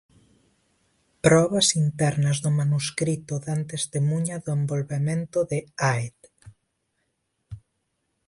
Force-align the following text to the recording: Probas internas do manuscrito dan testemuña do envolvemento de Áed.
Probas 1.25 1.67
internas 1.83 2.37
do 2.43 2.51
manuscrito 2.59 3.35
dan 3.47 3.59
testemuña 3.73 4.35
do 4.43 4.49
envolvemento 4.59 5.39
de 5.51 5.59
Áed. 5.93 6.17